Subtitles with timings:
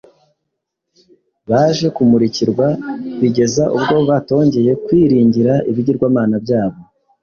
[1.49, 2.67] baje kumurikirwa
[3.21, 6.77] bigeza ubwo batongeye kwiringira ibigirwamana byabo.